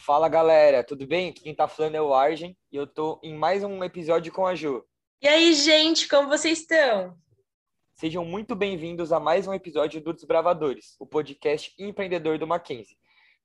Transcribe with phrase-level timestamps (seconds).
[0.00, 1.32] Fala galera, tudo bem?
[1.32, 4.56] Quem tá falando é o Argen e eu tô em mais um episódio com a
[4.56, 4.84] Ju.
[5.22, 7.16] E aí, gente, como vocês estão?
[7.94, 12.96] Sejam muito bem-vindos a mais um episódio do Desbravadores, o podcast empreendedor do Mackenzie.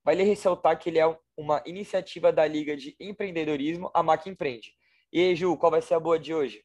[0.04, 4.74] Vale ressaltar que ele é uma iniciativa da Liga de Empreendedorismo, a Mac Empreende.
[5.12, 6.64] E aí, Ju, qual vai ser a boa de hoje?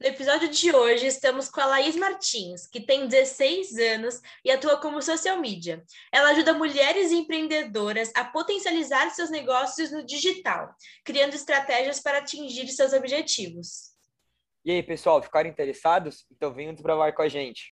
[0.00, 4.80] No episódio de hoje, estamos com a Laís Martins, que tem 16 anos e atua
[4.80, 5.82] como social media.
[6.12, 10.74] Ela ajuda mulheres empreendedoras a potencializar seus negócios no digital,
[11.04, 13.94] criando estratégias para atingir seus objetivos.
[14.64, 16.26] E aí, pessoal, ficaram interessados?
[16.30, 17.74] Então venham desbravar com a gente.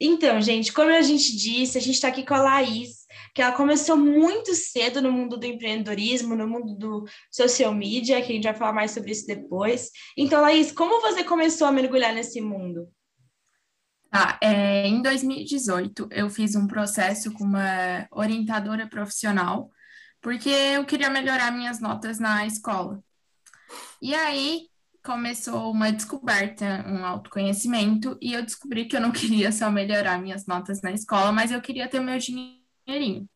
[0.00, 3.52] Então, gente, como a gente disse, a gente está aqui com a Laís, que ela
[3.52, 8.44] começou muito cedo no mundo do empreendedorismo, no mundo do social media, que a gente
[8.44, 9.90] vai falar mais sobre isso depois.
[10.16, 12.88] Então, Laís, como você começou a mergulhar nesse mundo?
[14.12, 19.70] Ah, é, em 2018, eu fiz um processo com uma orientadora profissional,
[20.20, 23.02] porque eu queria melhorar minhas notas na escola.
[24.00, 24.68] E aí,
[25.04, 30.46] começou uma descoberta, um autoconhecimento, e eu descobri que eu não queria só melhorar minhas
[30.46, 33.28] notas na escola, mas eu queria ter meu dinheirinho.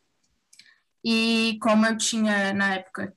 [1.05, 3.14] E como eu tinha, na época,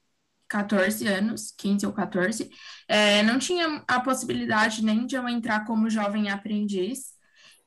[0.48, 2.50] 14 anos, 15 ou 14,
[2.88, 7.14] é, não tinha a possibilidade nem de eu entrar como jovem aprendiz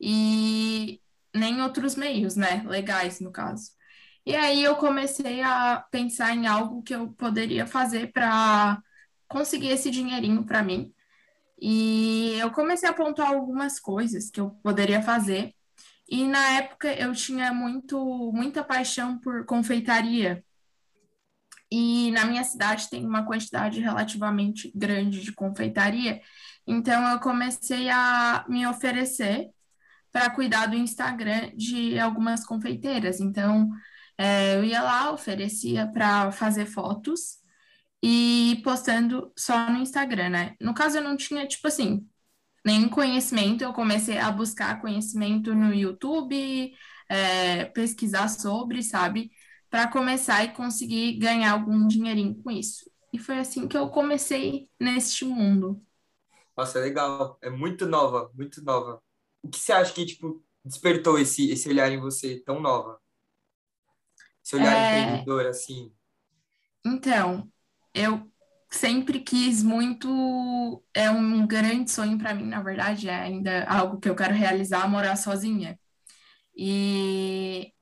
[0.01, 1.01] e
[1.35, 3.71] nem outros meios, né, legais no caso.
[4.27, 8.83] E aí eu comecei a pensar em algo que eu poderia fazer para
[9.35, 10.95] conseguir esse dinheirinho para mim.
[11.61, 15.53] E eu comecei a pontuar algumas coisas que eu poderia fazer.
[16.09, 17.99] E na época eu tinha muito,
[18.33, 20.45] muita paixão por confeitaria.
[21.69, 26.21] E na minha cidade tem uma quantidade relativamente grande de confeitaria.
[26.65, 29.51] Então eu comecei a me oferecer
[30.13, 33.19] para cuidar do Instagram de algumas confeiteiras.
[33.19, 33.69] Então
[34.17, 37.43] é, eu ia lá, oferecia para fazer fotos
[38.07, 40.57] e postando só no Instagram, né?
[40.61, 42.07] No caso, eu não tinha, tipo assim,
[42.63, 46.75] nenhum conhecimento, eu comecei a buscar conhecimento no YouTube,
[47.09, 49.31] é, pesquisar sobre, sabe?
[49.71, 52.91] Para começar e conseguir ganhar algum dinheirinho com isso.
[53.11, 55.83] E foi assim que eu comecei neste mundo.
[56.55, 57.39] Nossa, é legal.
[57.41, 59.03] É muito nova, muito nova.
[59.43, 63.01] O que você acha que, tipo, despertou esse, esse olhar em você tão nova?
[64.45, 65.01] Esse olhar é...
[65.01, 65.91] empreendedor, assim?
[66.85, 67.51] Então,
[67.95, 68.31] eu
[68.71, 74.09] sempre quis muito, é um grande sonho para mim, na verdade, é ainda algo que
[74.09, 75.79] eu quero realizar, morar sozinha.
[76.57, 77.73] E,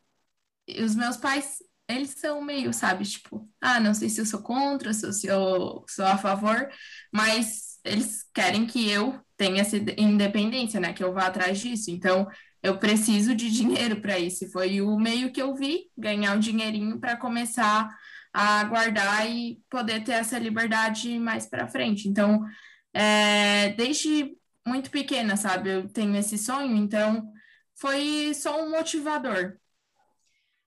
[0.68, 1.58] e os meus pais,
[1.88, 6.06] eles são meio, sabe, tipo, ah, não sei se eu sou contra, se eu sou
[6.06, 6.68] a favor,
[7.12, 11.90] mas eles querem que eu tenha essa independência, né, que eu vá atrás disso.
[11.90, 12.28] Então,
[12.62, 14.48] eu preciso de dinheiro para isso.
[14.52, 17.88] Foi o meio que eu vi, ganhar um dinheirinho para começar
[18.32, 22.08] a guardar e poder ter essa liberdade mais para frente.
[22.08, 22.42] Então,
[22.92, 27.30] é, desde muito pequena, sabe, eu tenho esse sonho, então
[27.74, 29.56] foi só um motivador.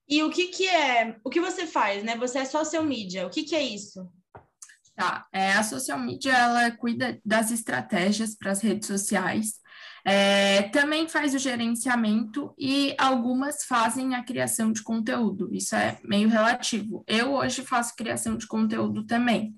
[0.08, 2.16] E o que que é, o que você faz, né?
[2.18, 4.08] Você é social media, o que que é isso?
[4.96, 9.60] Tá, é, a social media, ela cuida das estratégias para as redes sociais,
[10.08, 15.50] é, também faz o gerenciamento e algumas fazem a criação de conteúdo.
[15.52, 17.04] Isso é meio relativo.
[17.08, 19.56] Eu hoje faço criação de conteúdo também.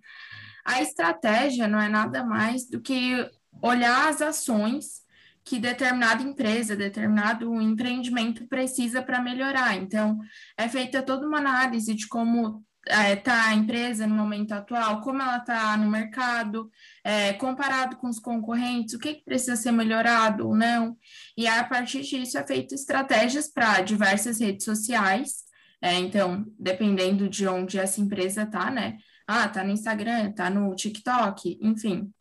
[0.65, 3.29] A estratégia não é nada mais do que
[3.61, 5.05] olhar as ações
[5.43, 9.75] que determinada empresa, determinado empreendimento precisa para melhorar.
[9.75, 10.17] Então,
[10.57, 15.21] é feita toda uma análise de como está é, a empresa no momento atual, como
[15.21, 16.71] ela está no mercado,
[17.03, 20.97] é, comparado com os concorrentes, o que, que, precisa ser melhorado ou não.
[21.35, 25.45] E a partir disso é feito estratégias para diversas redes sociais.
[25.81, 28.97] É, então, dependendo de onde essa empresa está, né?
[29.27, 32.11] Ah, tá no Instagram, tá no TikTok, enfim.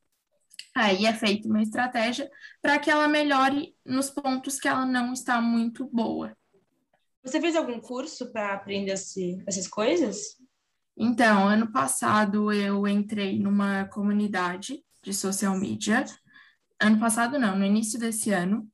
[0.75, 2.31] Aí é feita uma estratégia
[2.61, 6.37] para que ela melhore nos pontos que ela não está muito boa.
[7.25, 10.37] Você fez algum curso para aprender esse, essas coisas?
[10.97, 16.05] Então, ano passado eu entrei numa comunidade de social media.
[16.81, 18.67] Ano passado não, no início desse ano.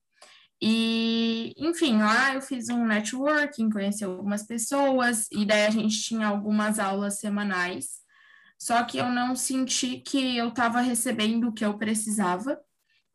[0.61, 6.29] E, enfim, lá eu fiz um networking, conheci algumas pessoas, e daí a gente tinha
[6.29, 8.01] algumas aulas semanais.
[8.57, 12.61] Só que eu não senti que eu estava recebendo o que eu precisava.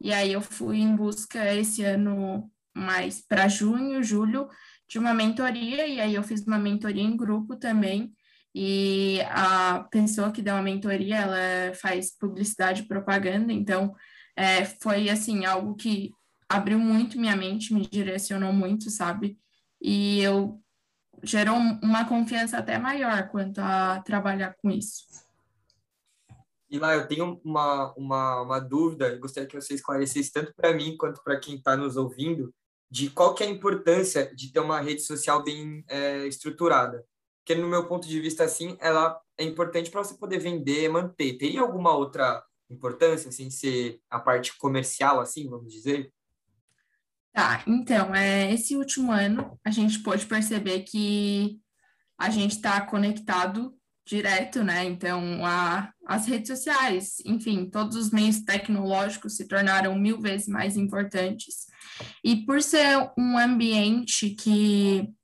[0.01, 4.49] E aí eu fui em busca esse ano mais para junho, julho,
[4.89, 8.13] de uma mentoria, e aí eu fiz uma mentoria em grupo também
[8.53, 13.93] e a pessoa que dá uma mentoria, ela faz publicidade e propaganda, então
[14.35, 16.11] é, foi, assim, algo que
[16.49, 19.37] abriu muito minha mente, me direcionou muito, sabe?
[19.81, 20.61] E eu
[21.23, 25.05] gerou uma confiança até maior quanto a trabalhar com isso.
[26.69, 30.97] E lá eu tenho uma, uma, uma dúvida, gostaria que você esclarecesse tanto para mim
[30.97, 32.53] quanto para quem está nos ouvindo,
[32.91, 37.03] de qual que é a importância de ter uma rede social bem é, estruturada.
[37.47, 41.37] Porque no meu ponto de vista, assim, ela é importante para você poder vender, manter.
[41.37, 46.11] Tem alguma outra importância, assim, ser a parte comercial, assim, vamos dizer?
[47.31, 51.61] Tá, então, é, esse último ano a gente pôde perceber que
[52.17, 53.73] a gente está conectado
[54.05, 54.83] direto, né?
[54.83, 60.75] Então, a, as redes sociais, enfim, todos os meios tecnológicos se tornaram mil vezes mais
[60.75, 61.65] importantes.
[62.21, 65.15] E por ser um ambiente que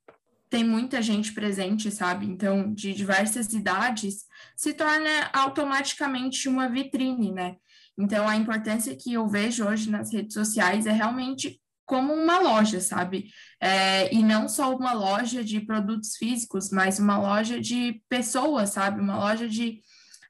[0.54, 2.28] tem muita gente presente, sabe?
[2.28, 7.56] Então, de diversas idades, se torna automaticamente uma vitrine, né?
[7.98, 12.80] Então, a importância que eu vejo hoje nas redes sociais é realmente como uma loja,
[12.80, 13.32] sabe?
[13.60, 19.02] É, e não só uma loja de produtos físicos, mas uma loja de pessoas, sabe?
[19.02, 19.82] Uma loja de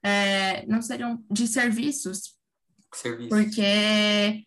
[0.02, 2.32] é, não seriam de serviços.
[2.94, 3.28] Serviços.
[3.28, 4.42] Porque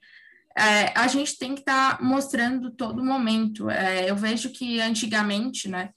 [0.57, 3.69] é, a gente tem que estar tá mostrando todo momento.
[3.69, 5.91] É, eu vejo que antigamente, né?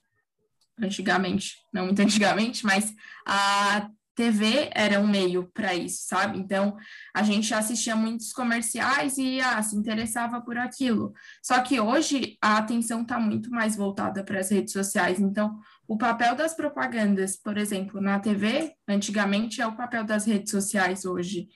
[0.79, 2.93] Antigamente, não muito antigamente, mas
[3.25, 3.89] a
[4.21, 6.37] TV era um meio para isso, sabe?
[6.37, 6.77] Então,
[7.11, 11.11] a gente assistia muitos comerciais e ah, se interessava por aquilo.
[11.41, 15.19] Só que hoje a atenção está muito mais voltada para as redes sociais.
[15.19, 20.51] Então, o papel das propagandas, por exemplo, na TV, antigamente é o papel das redes
[20.51, 21.47] sociais hoje.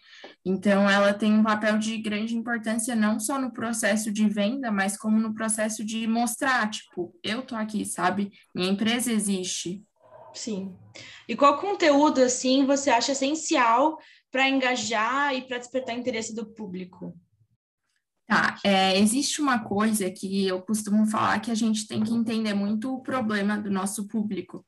[0.43, 4.97] Então, ela tem um papel de grande importância não só no processo de venda, mas
[4.97, 8.31] como no processo de mostrar, tipo, eu tô aqui, sabe?
[8.55, 9.85] Minha empresa existe.
[10.35, 10.75] Sim.
[11.27, 13.97] E qual conteúdo, assim, você acha essencial
[14.31, 17.17] para engajar e para despertar interesse do público?
[18.27, 22.53] Tá, é, existe uma coisa que eu costumo falar que a gente tem que entender
[22.53, 24.65] muito o problema do nosso público.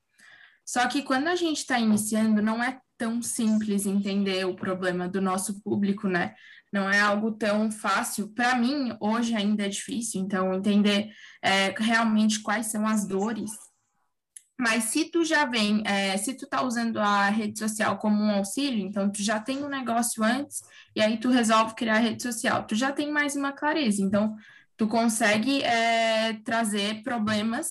[0.64, 5.20] Só que quando a gente está iniciando, não é tão simples entender o problema do
[5.20, 6.34] nosso público, né?
[6.72, 8.28] Não é algo tão fácil.
[8.28, 11.10] Para mim, hoje ainda é difícil, então, entender
[11.42, 13.50] é, realmente quais são as dores
[14.60, 18.30] mas se tu já vem, é, se tu tá usando a rede social como um
[18.30, 20.62] auxílio, então tu já tem um negócio antes
[20.96, 24.02] e aí tu resolve criar a rede social, tu já tem mais uma clareza.
[24.02, 24.34] Então,
[24.76, 27.70] tu consegue é, trazer problemas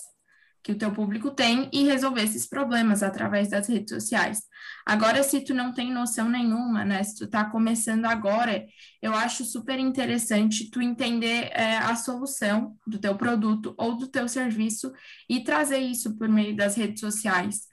[0.63, 4.41] que o teu público tem e resolver esses problemas através das redes sociais.
[4.87, 8.65] Agora, se tu não tem noção nenhuma, né, se tu está começando agora,
[9.01, 14.29] eu acho super interessante tu entender é, a solução do teu produto ou do teu
[14.29, 14.89] serviço
[15.27, 17.67] e trazer isso por meio das redes sociais.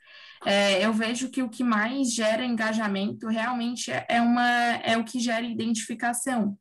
[0.44, 4.48] É, eu vejo que o que mais gera engajamento realmente é, é uma
[4.82, 6.58] é o que gera identificação.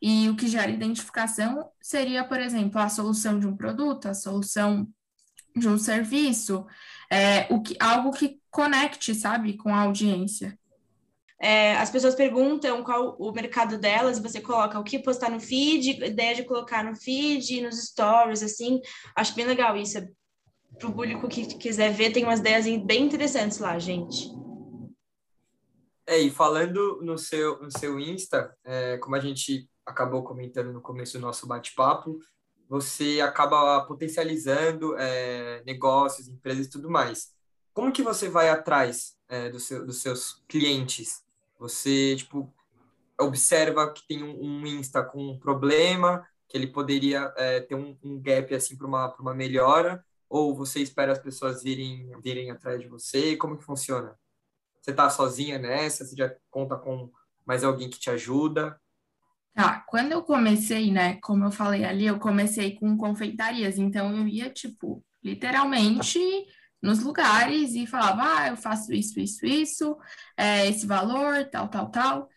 [0.00, 4.88] E o que gera identificação seria, por exemplo, a solução de um produto, a solução
[5.54, 6.66] de um serviço,
[7.10, 10.58] é, o que, algo que conecte, sabe, com a audiência.
[11.40, 16.04] É, as pessoas perguntam qual o mercado delas, você coloca o que postar no feed,
[16.04, 18.80] ideia de colocar no feed, nos stories, assim.
[19.16, 19.98] Acho bem legal isso.
[20.78, 24.30] Para o público que quiser ver, tem umas ideias bem interessantes lá, gente.
[26.06, 30.80] É, e falando no seu, no seu Insta, é, como a gente acabou comentando no
[30.80, 32.18] começo do nosso bate-papo,
[32.72, 37.30] você acaba potencializando é, negócios, empresas e tudo mais.
[37.74, 41.22] Como que você vai atrás é, do seu, dos seus clientes?
[41.58, 42.50] Você, tipo,
[43.20, 47.94] observa que tem um, um Insta com um problema, que ele poderia é, ter um,
[48.02, 52.80] um, gap, assim, para uma, uma melhora, ou você espera as pessoas virem, virem atrás
[52.80, 53.36] de você?
[53.36, 54.18] Como que funciona?
[54.80, 56.06] Você está sozinha nessa?
[56.06, 57.12] Você já conta com
[57.44, 58.80] mais alguém que te ajuda?
[59.54, 64.26] Tá, quando eu comecei, né, como eu falei ali, eu comecei com confeitarias, então eu
[64.26, 66.18] ia, tipo, literalmente
[66.80, 69.96] nos lugares e falava, ah, eu faço isso, isso, isso,
[70.36, 72.28] é, esse valor, tal, tal, tal.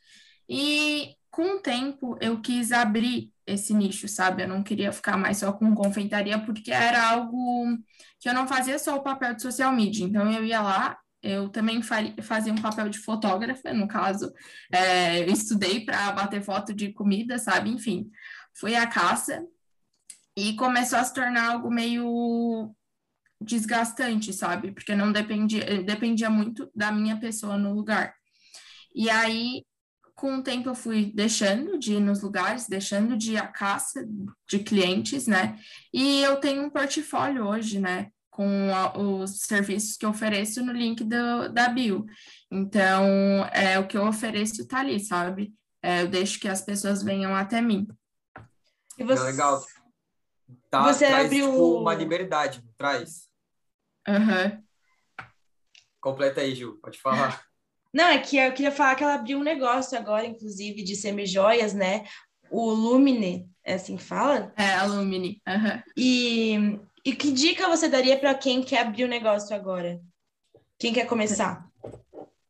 [0.47, 4.43] E com o tempo eu quis abrir esse nicho, sabe?
[4.43, 7.77] Eu não queria ficar mais só com confeitaria, porque era algo
[8.19, 10.05] que eu não fazia só o papel de social media.
[10.05, 14.31] Então eu ia lá, eu também fazia um papel de fotógrafa, no caso,
[14.71, 17.71] é, eu estudei para bater foto de comida, sabe?
[17.71, 18.11] Enfim,
[18.53, 19.43] fui à caça
[20.37, 22.71] e começou a se tornar algo meio
[23.41, 24.71] desgastante, sabe?
[24.71, 28.13] Porque não dependia, dependia muito da minha pessoa no lugar.
[28.93, 29.65] E aí,
[30.13, 34.07] com o tempo, eu fui deixando de ir nos lugares, deixando de ir à caça
[34.47, 35.59] de clientes, né?
[35.91, 38.11] E eu tenho um portfólio hoje, né?
[38.35, 42.05] Com a, os serviços que eu ofereço no link do, da bio.
[42.51, 43.05] Então,
[43.53, 45.53] é, o que eu ofereço está ali, sabe?
[45.85, 47.87] é, eu deixo que as pessoas venham até mim.
[48.97, 49.19] E você...
[49.19, 49.63] Não, legal.
[50.67, 53.29] Tá, você traz, abriu tipo, uma liberdade, traz.
[54.07, 54.63] Uhum.
[56.01, 57.45] Completa aí, Ju, pode falar.
[57.93, 61.73] Não, é que eu queria falar que ela abriu um negócio agora, inclusive, de semi-joias,
[61.73, 62.03] né?
[62.49, 64.51] O Lumine, é assim que fala?
[64.57, 65.41] É, a Lumine.
[65.47, 65.83] Uhum.
[65.95, 70.01] E, e que dica você daria para quem quer abrir um negócio agora?
[70.79, 71.63] Quem quer começar?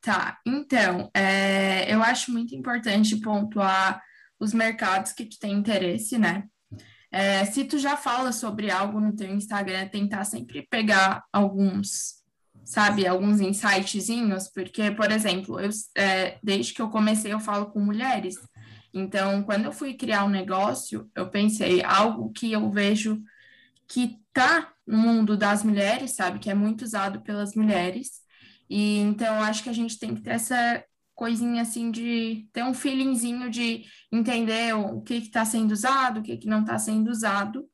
[0.01, 4.01] Tá, então, é, eu acho muito importante pontuar
[4.39, 6.45] os mercados que tu tem interesse, né?
[7.11, 12.21] É, se tu já fala sobre algo no teu Instagram, tentar sempre pegar alguns,
[12.63, 17.79] sabe, alguns insightzinhos, porque, por exemplo, eu, é, desde que eu comecei eu falo com
[17.79, 18.35] mulheres,
[18.93, 23.21] então, quando eu fui criar um negócio, eu pensei algo que eu vejo
[23.87, 28.21] que tá no mundo das mulheres, sabe, que é muito usado pelas mulheres,
[28.69, 32.73] e então acho que a gente tem que ter essa coisinha assim de ter um
[32.73, 37.67] feelingzinho de entender o que está sendo usado, o que, que não está sendo usado.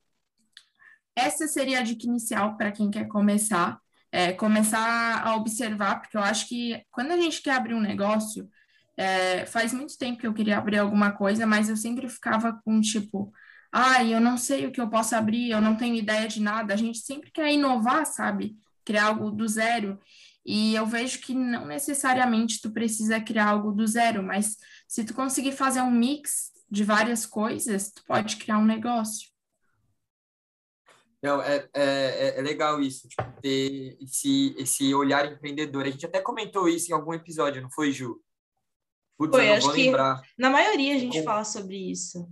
[1.16, 3.80] Essa seria a dica inicial para quem quer começar,
[4.12, 8.50] é, começar a observar, porque eu acho que quando a gente quer abrir um negócio,
[8.96, 12.80] é, faz muito tempo que eu queria abrir alguma coisa, mas eu sempre ficava com
[12.80, 13.34] tipo,
[13.72, 16.42] ai, ah, eu não sei o que eu posso abrir, eu não tenho ideia de
[16.42, 16.74] nada.
[16.74, 18.58] A gente sempre quer inovar, sabe?
[18.84, 19.98] Criar algo do zero.
[20.46, 25.14] E eu vejo que não necessariamente tu precisa criar algo do zero, mas se tu
[25.14, 29.30] conseguir fazer um mix de várias coisas, tu pode criar um negócio.
[31.22, 35.86] Não, é, é, é legal isso, tipo, ter esse, esse olhar empreendedor.
[35.86, 38.20] A gente até comentou isso em algum episódio, não foi, Ju?
[39.18, 40.20] Putz, foi, acho que lembrar.
[40.36, 41.24] na maioria a gente com...
[41.24, 42.28] fala sobre isso.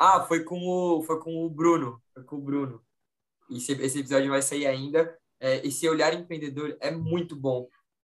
[0.00, 2.82] Ah, foi com o, foi com o Bruno, foi com o Bruno.
[3.50, 7.68] Esse, esse episódio vai sair ainda é, esse olhar empreendedor é muito bom.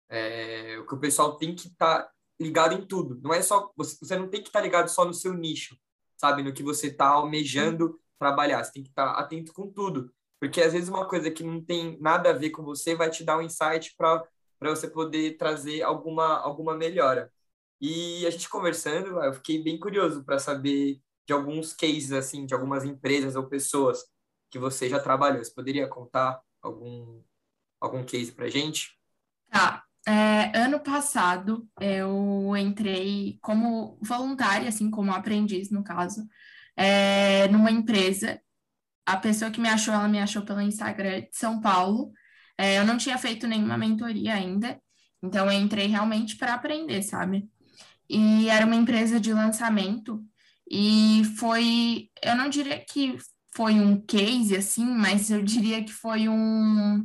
[0.09, 3.21] É, o que o pessoal tem que estar tá ligado em tudo.
[3.23, 5.77] Não é só você, você não tem que estar tá ligado só no seu nicho,
[6.17, 8.65] sabe, no que você está almejando trabalhar.
[8.65, 11.63] Você tem que estar tá atento com tudo, porque às vezes uma coisa que não
[11.63, 14.25] tem nada a ver com você vai te dar um insight para
[14.59, 17.33] para você poder trazer alguma alguma melhora.
[17.81, 22.53] E a gente conversando, eu fiquei bem curioso para saber de alguns cases assim, de
[22.53, 24.01] algumas empresas ou pessoas
[24.51, 25.45] que você já trabalhou.
[25.45, 27.23] Você poderia contar algum,
[27.81, 28.99] algum case para gente?
[29.49, 29.85] Tá.
[30.05, 36.27] É, ano passado, eu entrei como voluntária, assim, como aprendiz, no caso,
[36.77, 38.41] é, numa empresa.
[39.07, 42.11] A pessoa que me achou, ela me achou pelo Instagram de São Paulo.
[42.59, 44.83] É, eu não tinha feito nenhuma mentoria ainda,
[45.23, 47.49] então eu entrei realmente para aprender, sabe?
[48.09, 50.25] E era uma empresa de lançamento,
[50.71, 53.19] e foi, eu não diria que
[53.57, 57.05] foi um case, assim, mas eu diria que foi um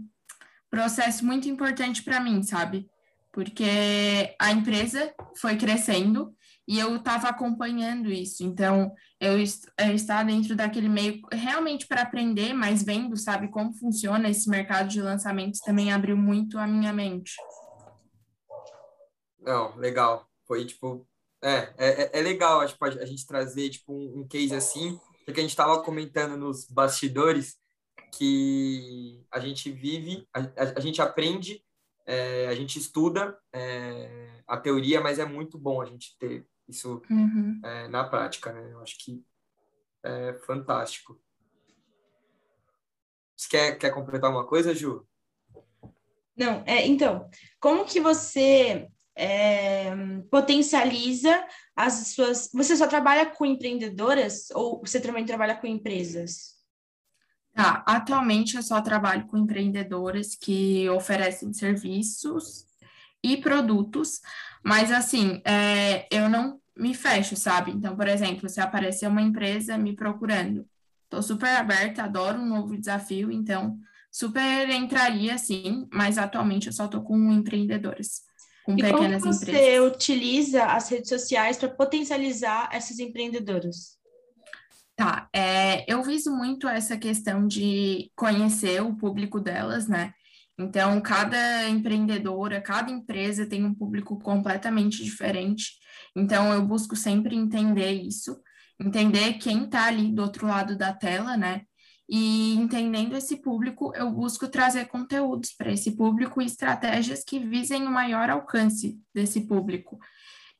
[0.69, 2.87] processo muito importante para mim, sabe?
[3.33, 6.33] Porque a empresa foi crescendo
[6.67, 8.43] e eu estava acompanhando isso.
[8.43, 14.29] Então, eu, eu estava dentro daquele meio realmente para aprender, mas vendo, sabe, como funciona
[14.29, 17.35] esse mercado de lançamentos também abriu muito a minha mente.
[19.39, 20.27] Não, legal.
[20.47, 21.07] Foi tipo.
[21.45, 25.43] É, é, é legal tipo, a gente trazer tipo, um, um case assim porque a
[25.43, 27.57] gente estava comentando nos bastidores
[28.13, 31.65] que a gente vive, a, a, a gente aprende,
[32.05, 37.01] é, a gente estuda é, a teoria, mas é muito bom a gente ter isso
[37.09, 37.59] uhum.
[37.63, 38.71] é, na prática, né?
[38.71, 39.23] Eu acho que
[40.03, 41.19] é fantástico.
[43.35, 45.05] Você quer, quer completar uma coisa, Ju?
[46.37, 47.27] Não, é, então,
[47.59, 49.95] como que você é,
[50.29, 51.45] potencializa
[51.75, 52.49] as suas.
[52.53, 56.55] Você só trabalha com empreendedoras ou você também trabalha com empresas?
[57.53, 62.65] Tá, atualmente eu só trabalho com empreendedoras que oferecem serviços
[63.23, 64.19] e produtos,
[64.61, 67.71] mas assim, é, eu não me fecho, sabe?
[67.71, 70.67] Então, por exemplo, se aparecer uma empresa me procurando,
[71.05, 73.79] estou super aberta, adoro um novo desafio, então
[74.11, 78.25] super entraria sim, mas atualmente eu só estou com empreendedoras
[78.65, 79.93] com e pequenas como você empresas.
[79.93, 83.97] utiliza as redes sociais para potencializar essas empreendedoras?
[84.95, 90.13] Tá, é, eu viso muito essa questão de conhecer o público delas, né?
[90.57, 95.73] Então, cada empreendedora, cada empresa tem um público completamente diferente.
[96.15, 98.39] Então, eu busco sempre entender isso,
[98.79, 101.63] entender quem está ali do outro lado da tela, né?
[102.07, 107.87] E entendendo esse público, eu busco trazer conteúdos para esse público e estratégias que visem
[107.87, 109.97] o maior alcance desse público.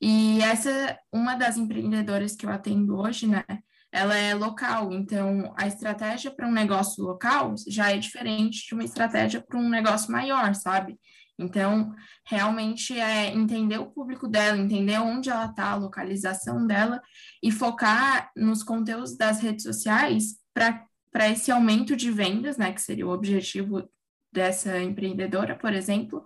[0.00, 3.44] E essa, uma das empreendedoras que eu atendo hoje, né,
[3.92, 8.84] ela é local, então a estratégia para um negócio local já é diferente de uma
[8.84, 10.98] estratégia para um negócio maior, sabe?
[11.38, 17.00] Então, realmente é entender o público dela, entender onde ela está, a localização dela
[17.42, 20.84] e focar nos conteúdos das redes sociais para
[21.24, 23.88] esse aumento de vendas, né, que seria o objetivo
[24.32, 26.22] dessa empreendedora, por exemplo,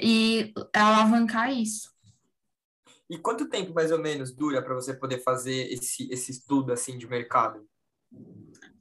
[0.00, 1.90] e alavancar isso.
[3.10, 6.96] E quanto tempo mais ou menos dura para você poder fazer esse, esse estudo assim
[6.96, 7.68] de mercado?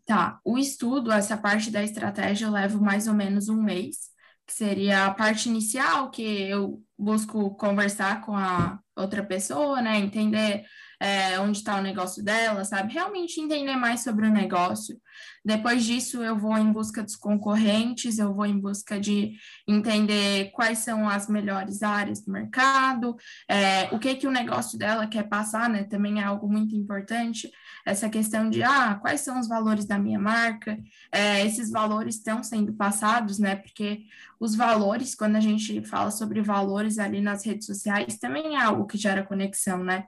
[0.06, 4.10] Tá, o estudo, essa parte da estratégia, eu levo mais ou menos um mês,
[4.46, 9.98] que seria a parte inicial, que eu busco conversar com a outra pessoa, né?
[9.98, 10.66] Entender
[11.02, 12.94] é, onde está o negócio dela, sabe?
[12.94, 14.96] Realmente entender mais sobre o negócio.
[15.44, 19.32] Depois disso, eu vou em busca dos concorrentes, eu vou em busca de
[19.68, 23.16] entender quais são as melhores áreas do mercado,
[23.50, 25.86] é, o que que o negócio dela quer passar, né?
[25.86, 27.50] Também é algo muito importante,
[27.86, 30.78] essa questão de, ah, quais são os valores da minha marca?
[31.12, 33.56] É, esses valores estão sendo passados, né?
[33.56, 34.06] Porque
[34.40, 38.86] os valores, quando a gente fala sobre valores ali nas redes sociais, também é algo
[38.86, 40.06] que gera conexão, né?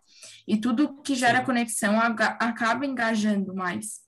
[0.48, 4.02] E tudo que gera conexão acaba engajando mais.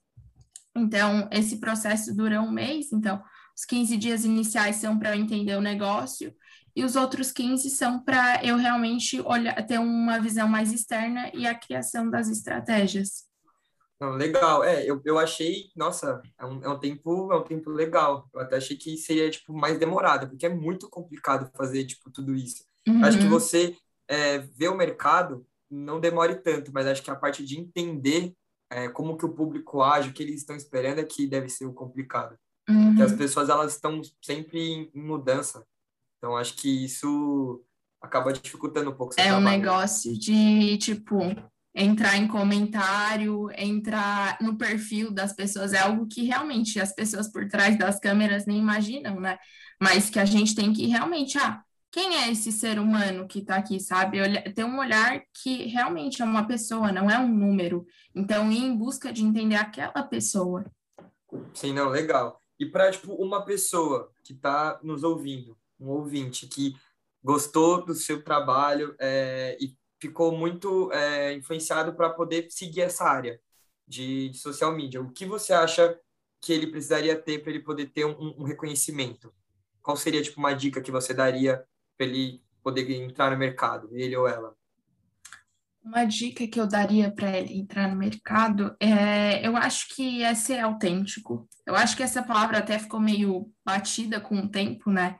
[0.76, 3.22] Então, esse processo dura um mês, então,
[3.56, 6.34] os 15 dias iniciais são para eu entender o negócio,
[6.76, 11.46] e os outros 15 são para eu realmente olhar, ter uma visão mais externa e
[11.46, 13.24] a criação das estratégias.
[14.00, 17.70] Não, legal, é, eu, eu achei, nossa, é um, é um tempo, é um tempo
[17.70, 18.28] legal.
[18.34, 22.34] Eu até achei que seria, tipo, mais demorado, porque é muito complicado fazer, tipo, tudo
[22.34, 22.64] isso.
[22.86, 23.02] Uhum.
[23.02, 23.74] Acho que você
[24.06, 28.34] é, ver o mercado não demore tanto, mas acho que a parte de entender
[28.70, 31.64] é, como que o público age, o que eles estão esperando é que deve ser
[31.64, 32.36] o complicado.
[32.68, 32.96] Uhum.
[32.96, 35.64] Que as pessoas elas estão sempre em mudança.
[36.18, 37.64] Então acho que isso
[38.00, 39.14] acaba dificultando um pouco.
[39.14, 39.46] É trabalho.
[39.46, 41.18] um negócio de tipo
[41.76, 47.46] entrar em comentário, entrar no perfil das pessoas é algo que realmente as pessoas por
[47.46, 49.38] trás das câmeras nem imaginam, né?
[49.78, 53.56] Mas que a gente tem que realmente, ah, quem é esse ser humano que está
[53.56, 54.18] aqui, sabe?
[54.54, 57.86] Ter um olhar que realmente é uma pessoa, não é um número.
[58.14, 60.64] Então, ir em busca de entender aquela pessoa.
[61.52, 62.40] Sim, não, legal.
[62.58, 66.74] E para, tipo, uma pessoa que está nos ouvindo, um ouvinte que
[67.22, 73.40] gostou do seu trabalho é, e ficou muito é, influenciado para poder seguir essa área
[73.86, 75.98] de, de, social media, o que você acha
[76.40, 79.32] que ele precisaria ter para ele poder ter um, um reconhecimento?
[79.82, 81.64] Qual seria, tipo, uma dica que você daria
[81.96, 84.54] para ele poder entrar no mercado, ele ou ela?
[85.82, 90.34] Uma dica que eu daria para ele entrar no mercado é, eu acho que é
[90.34, 91.48] ser autêntico.
[91.64, 95.16] Eu acho que essa palavra até ficou meio batida com o tempo, né?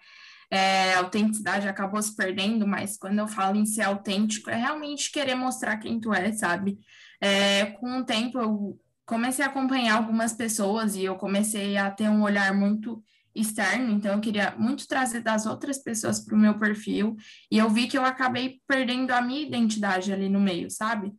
[0.50, 5.34] É, autenticidade acabou se perdendo, mas quando eu falo em ser autêntico, é realmente querer
[5.34, 6.78] mostrar quem tu é, sabe?
[7.20, 12.08] É, com o tempo, eu comecei a acompanhar algumas pessoas e eu comecei a ter
[12.08, 13.02] um olhar muito
[13.34, 17.16] externo, então eu queria muito trazer das outras pessoas para o meu perfil,
[17.50, 21.12] e eu vi que eu acabei perdendo a minha identidade ali no meio, sabe?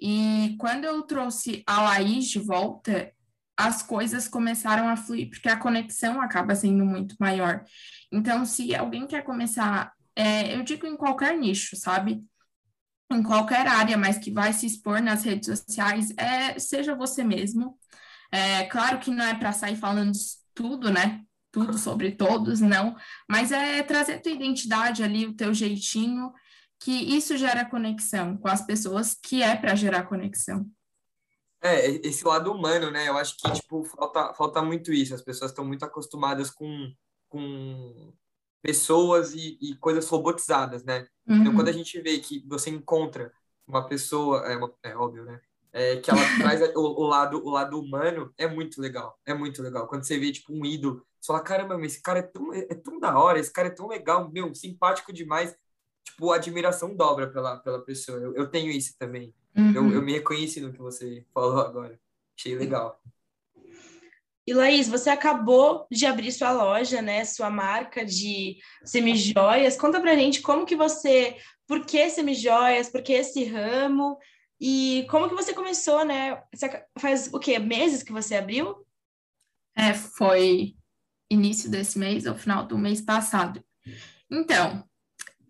[0.00, 3.12] E quando eu trouxe a Laís de volta,
[3.56, 7.64] as coisas começaram a fluir, porque a conexão acaba sendo muito maior.
[8.10, 12.22] Então, se alguém quer começar, é, eu digo em qualquer nicho, sabe?
[13.10, 17.78] Em qualquer área, mas que vai se expor nas redes sociais, é, seja você mesmo.
[18.30, 20.12] É, claro que não é para sair falando
[20.54, 21.22] tudo, né?
[21.52, 22.96] tudo sobre todos, não,
[23.28, 26.32] mas é trazer tua identidade ali, o teu jeitinho,
[26.80, 30.66] que isso gera conexão com as pessoas, que é para gerar conexão.
[31.62, 33.08] É, esse lado humano, né?
[33.08, 35.14] Eu acho que, tipo, falta, falta muito isso.
[35.14, 36.92] As pessoas estão muito acostumadas com,
[37.28, 38.12] com
[38.60, 41.06] pessoas e, e coisas robotizadas, né?
[41.22, 41.42] Então, uhum.
[41.42, 43.32] Então, quando a gente vê que você encontra
[43.66, 45.40] uma pessoa, é, uma, é óbvio, né?
[45.72, 49.18] É, que ela traz o, o, lado, o lado humano, é muito legal.
[49.24, 49.86] É muito legal.
[49.86, 52.74] Quando você vê, tipo, um ídolo você fala, caramba, meu, esse cara é tão, é
[52.74, 55.56] tão da hora, esse cara é tão legal, meu, simpático demais.
[56.04, 58.18] Tipo, a admiração dobra pela, pela pessoa.
[58.18, 59.32] Eu, eu tenho isso também.
[59.56, 59.74] Uhum.
[59.74, 61.98] Eu, eu me reconheci no que você falou agora.
[62.38, 63.00] Achei legal.
[64.46, 67.24] E Laís, você acabou de abrir sua loja, né?
[67.24, 69.76] Sua marca de semijoias.
[69.76, 71.36] Conta pra gente como que você,
[71.66, 74.18] por que semijoias, por que esse ramo
[74.60, 76.42] e como que você começou, né?
[76.52, 77.58] Você faz o quê?
[77.58, 78.84] Meses que você abriu?
[79.76, 80.74] É, foi
[81.30, 83.64] início desse mês, ao final do mês passado.
[84.30, 84.84] Então,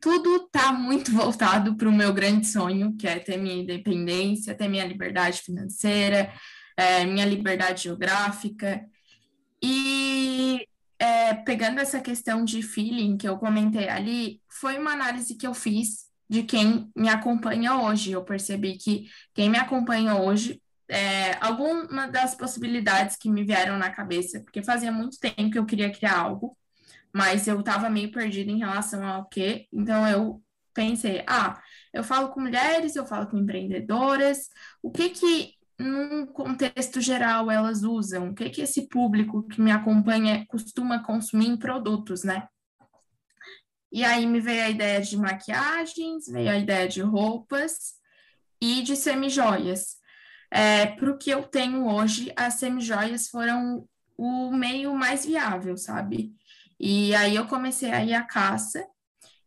[0.03, 4.69] tudo está muito voltado para o meu grande sonho, que é ter minha independência, ter
[4.69, 6.31] minha liberdade financeira,
[6.77, 8.85] é, minha liberdade geográfica.
[9.63, 10.67] E
[10.99, 15.55] é, pegando essa questão de feeling que eu comentei ali, foi uma análise que eu
[15.55, 18.11] fiz de quem me acompanha hoje.
[18.11, 23.91] Eu percebi que quem me acompanha hoje é, alguma das possibilidades que me vieram na
[23.91, 26.57] cabeça, porque fazia muito tempo que eu queria criar algo,
[27.13, 29.67] mas eu estava meio perdida em relação ao quê.
[29.73, 30.43] Então eu
[30.75, 31.61] pensei, ah,
[31.93, 34.49] eu falo com mulheres, eu falo com empreendedoras,
[34.83, 38.31] o que que num contexto geral elas usam?
[38.31, 42.47] O que que esse público que me acompanha costuma consumir em produtos, né?
[43.91, 47.95] E aí me veio a ideia de maquiagens, veio a ideia de roupas
[48.61, 49.97] e de semijoias.
[50.51, 56.35] É, Para o que eu tenho hoje, as semijoias foram o meio mais viável, sabe?
[56.83, 58.85] E aí eu comecei a ir à caça,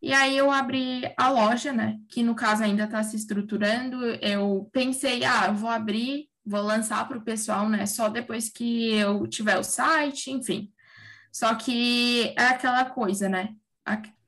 [0.01, 1.97] e aí eu abri a loja, né?
[2.09, 4.05] Que no caso ainda está se estruturando.
[4.21, 7.85] Eu pensei, ah, eu vou abrir, vou lançar para o pessoal, né?
[7.85, 10.71] Só depois que eu tiver o site, enfim.
[11.31, 13.49] Só que é aquela coisa, né?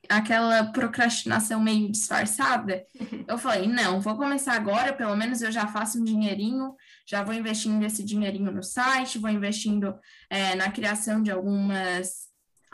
[0.10, 2.86] aquela procrastinação meio disfarçada,
[3.28, 7.34] eu falei, não, vou começar agora, pelo menos eu já faço um dinheirinho, já vou
[7.34, 9.98] investindo esse dinheirinho no site, vou investindo
[10.30, 12.27] é, na criação de algumas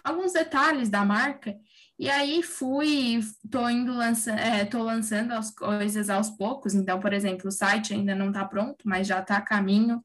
[0.03, 1.55] alguns detalhes da marca,
[1.97, 7.13] e aí fui, tô indo lançando, é, tô lançando as coisas aos poucos, então, por
[7.13, 10.03] exemplo, o site ainda não está pronto, mas já está a caminho,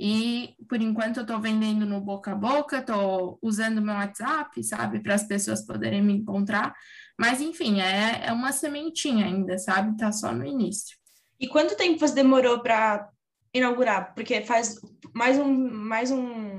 [0.00, 5.00] e por enquanto eu estou vendendo no boca a boca, estou usando meu WhatsApp, sabe,
[5.00, 6.74] para as pessoas poderem me encontrar.
[7.18, 9.96] Mas enfim, é, é uma sementinha ainda, sabe?
[9.96, 10.96] Tá só no início.
[11.40, 13.08] E quanto tempo você demorou para
[13.52, 14.14] inaugurar?
[14.14, 14.76] Porque faz
[15.12, 16.57] mais um, mais um,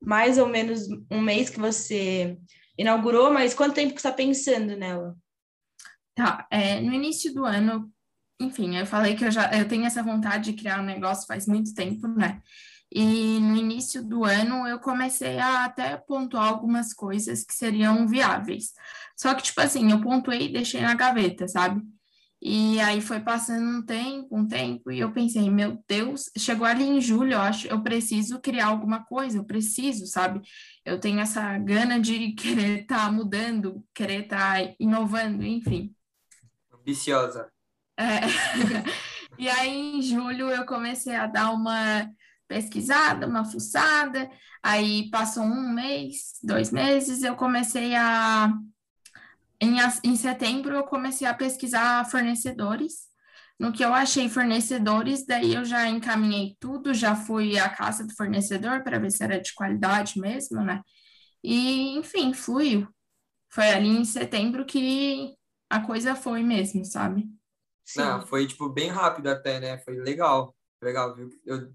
[0.00, 2.38] mais ou menos um mês que você
[2.76, 5.16] inaugurou, mas quanto tempo que você está pensando nela?
[6.14, 7.92] Tá, é, no início do ano
[8.40, 11.46] enfim, eu falei que eu já eu tenho essa vontade de criar um negócio faz
[11.46, 12.40] muito tempo, né?
[12.90, 18.72] E no início do ano eu comecei a até pontuar algumas coisas que seriam viáveis.
[19.16, 21.82] Só que, tipo assim, eu pontuei e deixei na gaveta, sabe?
[22.40, 26.84] E aí foi passando um tempo, um tempo, e eu pensei, meu Deus, chegou ali
[26.84, 30.40] em julho, eu acho, eu preciso criar alguma coisa, eu preciso, sabe?
[30.84, 35.92] Eu tenho essa gana de querer estar tá mudando, querer estar tá inovando, enfim.
[36.72, 37.50] Ambiciosa.
[37.98, 38.20] É.
[39.36, 42.08] e aí, em julho, eu comecei a dar uma
[42.48, 44.30] pesquisada, uma fuçada.
[44.62, 48.52] Aí passou um mês, dois meses, eu comecei a.
[49.60, 53.08] Em, em setembro, eu comecei a pesquisar fornecedores.
[53.58, 58.14] No que eu achei fornecedores, daí eu já encaminhei tudo, já fui à casa do
[58.14, 60.80] fornecedor para ver se era de qualidade mesmo, né?
[61.42, 62.86] E, enfim, fluiu.
[63.50, 65.34] Foi ali em setembro que
[65.68, 67.28] a coisa foi mesmo, sabe?
[67.84, 68.00] Sim.
[68.00, 69.78] Não, foi, tipo, bem rápido até, né?
[69.78, 70.54] Foi legal.
[70.80, 71.30] Legal, viu?
[71.44, 71.72] Eu,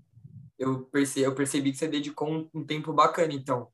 [0.58, 3.68] eu, percebi, eu percebi que você dedicou um, um tempo bacana, então.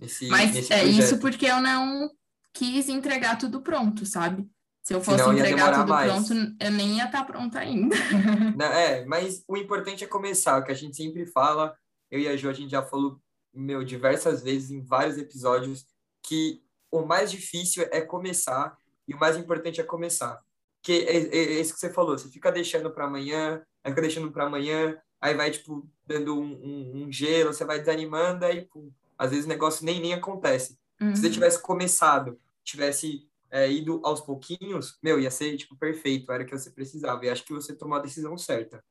[0.00, 0.98] Nesse, Mas nesse é projeto.
[1.00, 2.10] isso porque eu não
[2.54, 4.48] quis entregar tudo pronto, sabe?
[4.82, 6.10] Se eu fosse Senão entregar tudo mais.
[6.10, 7.96] pronto, eu nem ia estar tá pronta ainda.
[8.56, 11.74] Não, é, mas o importante é começar, o que a gente sempre fala,
[12.10, 13.20] eu e a Jo, a gente já falou,
[13.52, 15.86] meu, diversas vezes em vários episódios,
[16.22, 20.40] que o mais difícil é começar e o mais importante é começar
[20.84, 24.02] que é, é, é, isso que você falou, você fica deixando para amanhã, aí fica
[24.02, 28.66] deixando para amanhã, aí vai, tipo, dando um, um, um, gelo, você vai desanimando, aí,
[28.66, 30.78] pum, às vezes o negócio nem, nem acontece.
[31.00, 31.14] Uhum.
[31.14, 31.32] Se você uhum.
[31.32, 36.56] tivesse começado, tivesse é, ido aos pouquinhos, meu, ia ser, tipo, perfeito, era o que
[36.56, 38.82] você precisava, e acho que você tomou a decisão certa.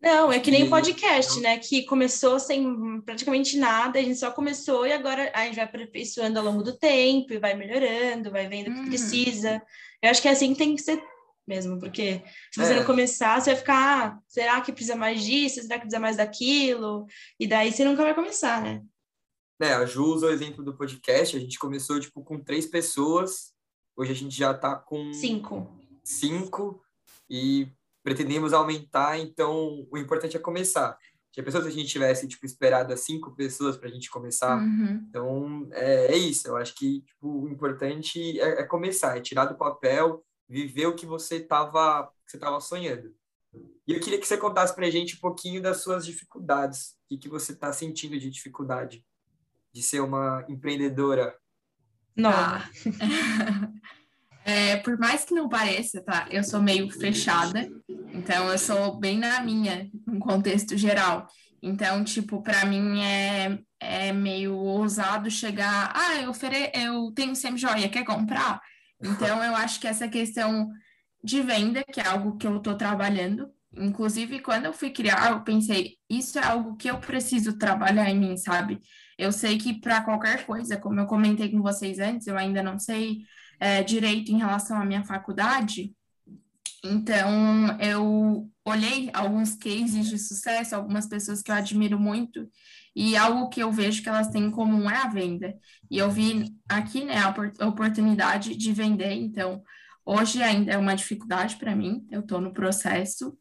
[0.00, 1.58] Não, é que nem o podcast, né?
[1.58, 6.38] Que começou sem praticamente nada, a gente só começou e agora a gente vai aperfeiçoando
[6.38, 8.86] ao longo do tempo e vai melhorando, vai vendo o que uhum.
[8.88, 9.62] precisa.
[10.02, 11.02] Eu acho que é assim que tem que ser
[11.46, 12.76] mesmo, porque se você é.
[12.76, 15.62] não começar, você vai ficar, ah, será que precisa mais disso?
[15.62, 17.06] Será que precisa mais daquilo?
[17.38, 18.82] E daí você nunca vai começar, né?
[19.60, 23.54] É, a Ju usou o exemplo do podcast, a gente começou, tipo, com três pessoas,
[23.96, 25.12] hoje a gente já tá com...
[25.14, 25.74] Cinco.
[26.04, 26.82] Cinco,
[27.28, 27.68] e
[28.02, 30.96] pretendemos aumentar, então o importante é começar.
[31.32, 34.56] Tinha pessoas que a gente tivesse, tipo, esperado as cinco pessoas para a gente começar.
[34.56, 35.04] Uhum.
[35.08, 36.48] Então, é, é, isso.
[36.48, 40.94] Eu acho que, tipo, o importante é, é, começar, é tirar do papel, viver o
[40.94, 43.14] que você estava você tava sonhando.
[43.86, 46.94] E eu queria que você contasse para a gente um pouquinho das suas dificuldades.
[47.04, 49.04] O que, que você está sentindo de dificuldade
[49.76, 51.36] de ser uma empreendedora?
[52.16, 52.30] Não.
[52.30, 52.64] Ah.
[54.48, 56.28] É, por mais que não pareça, tá?
[56.30, 57.68] Eu sou meio fechada,
[58.14, 61.26] então eu sou bem na minha, no contexto geral.
[61.60, 67.88] Então, tipo, para mim é, é meio ousado chegar, ah, eu, ofere eu tenho semi-joia,
[67.88, 68.60] quer comprar?
[69.02, 70.70] Então, eu acho que essa questão
[71.24, 75.42] de venda, que é algo que eu estou trabalhando, inclusive quando eu fui criar, eu
[75.42, 78.80] pensei, isso é algo que eu preciso trabalhar em mim, sabe?
[79.18, 82.78] Eu sei que para qualquer coisa, como eu comentei com vocês antes, eu ainda não
[82.78, 83.22] sei
[83.58, 85.94] é, direito em relação à minha faculdade.
[86.84, 92.48] Então, eu olhei alguns cases de sucesso, algumas pessoas que eu admiro muito,
[92.94, 95.54] e algo que eu vejo que elas têm em comum é a venda.
[95.90, 99.62] E eu vi aqui, né, a oportunidade de vender, então,
[100.04, 103.36] hoje ainda é uma dificuldade para mim, eu estou no processo,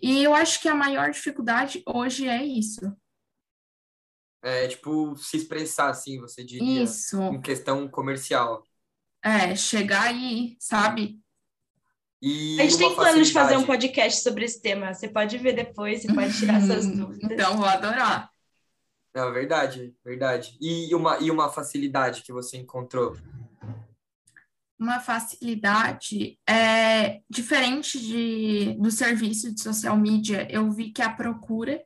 [0.00, 2.80] e eu acho que a maior dificuldade hoje é isso.
[4.42, 7.20] É, tipo, se expressar, assim, você diria, isso.
[7.22, 8.62] em questão comercial.
[9.22, 11.20] É, chegar aí, sabe?
[12.20, 14.92] E a gente tem plano de fazer um podcast sobre esse tema.
[14.92, 17.30] Você pode ver depois, você pode tirar suas dúvidas.
[17.30, 18.30] Então, vou adorar.
[19.14, 20.56] Não, verdade, verdade.
[20.60, 23.16] E uma, e uma facilidade que você encontrou?
[24.78, 30.46] Uma facilidade é diferente de, do serviço de social media.
[30.50, 31.82] Eu vi que a procura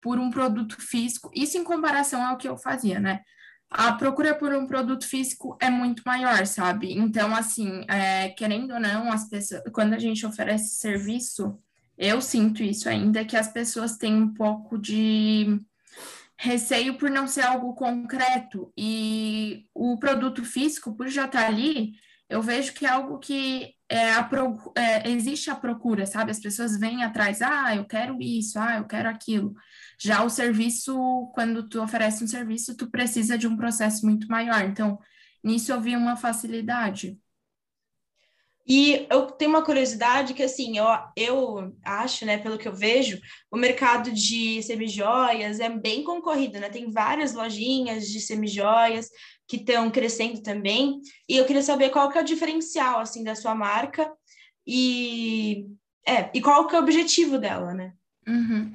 [0.00, 3.20] por um produto físico, isso em comparação ao que eu fazia, né?
[3.70, 6.92] A procura por um produto físico é muito maior, sabe?
[6.92, 11.58] Então, assim, é, querendo ou não, as pessoas, quando a gente oferece serviço,
[11.98, 15.60] eu sinto isso ainda, que as pessoas têm um pouco de
[16.38, 18.72] receio por não ser algo concreto.
[18.76, 21.92] E o produto físico, por já estar ali,
[22.28, 26.30] eu vejo que é algo que é, a pro, é, existe a procura, sabe?
[26.30, 29.54] As pessoas vêm atrás, ah, eu quero isso, ah, eu quero aquilo.
[29.98, 30.94] Já o serviço,
[31.34, 34.64] quando tu oferece um serviço, tu precisa de um processo muito maior.
[34.64, 34.98] Então,
[35.42, 37.18] nisso eu vi uma facilidade.
[38.68, 43.18] E eu tenho uma curiosidade que, assim, eu, eu acho, né, pelo que eu vejo,
[43.50, 46.68] o mercado de semijoias é bem concorrido, né?
[46.68, 49.08] Tem várias lojinhas de semijoias
[49.48, 51.00] que estão crescendo também.
[51.26, 54.12] E eu queria saber qual que é o diferencial, assim, da sua marca
[54.66, 55.64] e,
[56.06, 57.94] é, e qual que é o objetivo dela, né?
[58.26, 58.74] Uhum.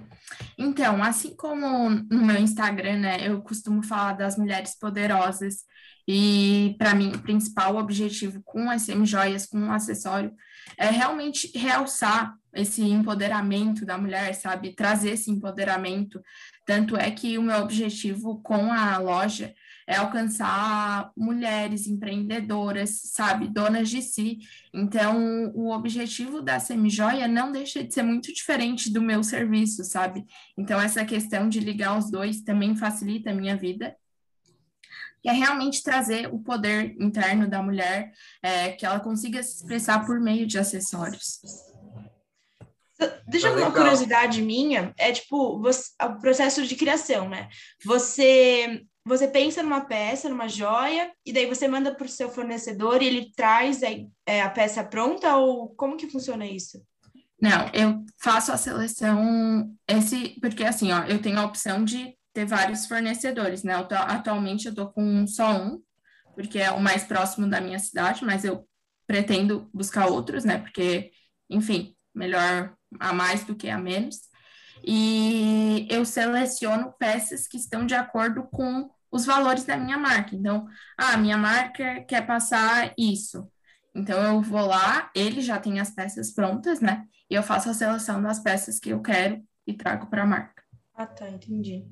[0.57, 5.63] Então, assim como no meu Instagram, né, eu costumo falar das mulheres poderosas
[6.07, 10.33] e para mim o principal objetivo com as semijoias, com o acessório,
[10.77, 14.75] é realmente realçar esse empoderamento da mulher, sabe?
[14.75, 16.21] Trazer esse empoderamento.
[16.65, 19.53] Tanto é que o meu objetivo com a loja
[19.88, 24.39] é alcançar mulheres empreendedoras, sabe, donas de si.
[24.74, 30.26] Então, o objetivo da Semijoia não deixa de ser muito diferente do meu serviço, sabe?
[30.58, 33.96] Então, essa questão de ligar os dois também facilita a minha vida.
[35.22, 40.06] Que é realmente trazer o poder interno da mulher, é, que ela consiga se expressar
[40.06, 41.39] por meio de acessórios.
[43.28, 47.50] Deixa eu Tá uma curiosidade minha, é tipo, você, o processo de criação, né?
[47.84, 53.02] Você você pensa numa peça, numa joia, e daí você manda para o seu fornecedor
[53.02, 53.88] e ele traz a,
[54.26, 56.82] é, a peça pronta, ou como que funciona isso?
[57.42, 62.46] Não, eu faço a seleção, esse, porque assim, ó, eu tenho a opção de ter
[62.46, 63.76] vários fornecedores, né?
[63.76, 65.82] Eu tô- atualmente eu tô com só um,
[66.36, 68.68] porque é o mais próximo da minha cidade, mas eu
[69.08, 70.60] pretendo buscar outros, né?
[70.60, 71.12] Porque,
[71.50, 74.18] enfim, melhor a mais do que a menos.
[74.86, 80.36] E eu seleciono peças que estão de acordo com os valores da minha marca.
[80.36, 80.67] Então,
[80.98, 83.48] ah, minha marca quer passar isso.
[83.96, 87.06] Então, eu vou lá, ele já tem as peças prontas, né?
[87.30, 90.63] E eu faço a seleção das peças que eu quero e trago para a marca.
[90.96, 91.86] Ah, tá, entendi.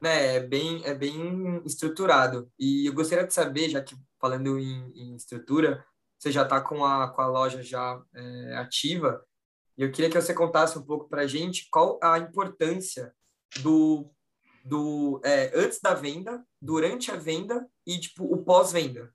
[0.00, 2.50] né, é bem, é bem estruturado.
[2.58, 5.84] E eu gostaria de saber, já que falando em, em estrutura,
[6.18, 9.20] você já está com a, com a loja já é, ativa,
[9.76, 13.14] e eu queria que você contasse um pouco para a gente qual a importância
[13.62, 14.10] do,
[14.64, 19.12] do é, antes da venda, durante a venda e, tipo, o pós-venda.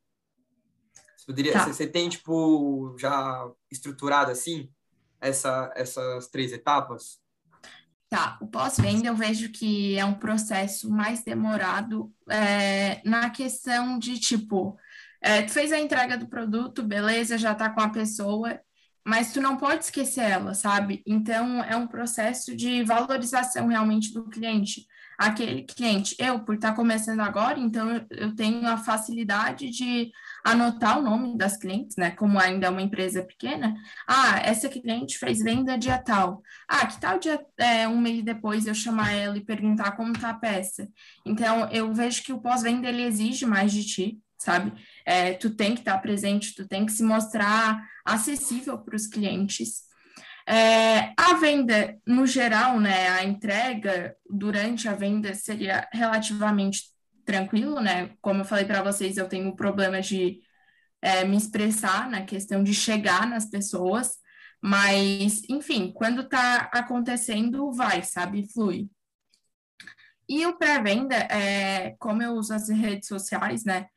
[1.15, 1.63] Você, poderia, Tá.
[1.65, 4.69] você, você tem, tipo, já estruturado, assim,
[5.21, 7.19] essa, essas três etapas?
[8.09, 14.17] Tá, o pós-venda eu vejo que é um processo mais demorado é, na questão de
[14.17, 14.77] tipo,
[15.21, 18.61] é, tu fez a entrega do produto, beleza, já tá com a pessoa,
[19.07, 21.01] mas tu não pode esquecer ela, sabe?
[21.07, 24.85] Então é um processo de valorização realmente do cliente.
[25.17, 30.11] Aquele cliente, eu, por estar começando agora, então eu, tenho a facilidade de
[30.43, 32.11] anotar o nome das clientes, né?
[32.11, 33.73] Como ainda é uma empresa pequena,
[34.05, 36.43] ah, essa cliente fez venda dia tal.
[36.67, 40.31] Ah, que tal dia, é, um mês depois eu chamar ela e perguntar como tá
[40.31, 40.87] a peça?
[41.25, 44.73] Então, eu vejo que o pós-venda, ele exige mais de ti, sabe?
[45.05, 49.87] É, tu tem que estar presente, tu tem que se mostrar acessível para os clientes.
[50.47, 56.83] É, a venda, no geral, né, a entrega durante a venda seria relativamente
[57.25, 58.11] tranquilo, né?
[58.21, 60.39] Como eu falei para vocês, eu tenho problema de
[61.01, 64.17] é, me expressar na questão de chegar nas pessoas,
[64.61, 68.47] mas, enfim, quando tá acontecendo, vai, sabe?
[68.53, 68.89] Flui.
[70.29, 73.87] E o pré-venda, é, como eu uso as redes sociais, né?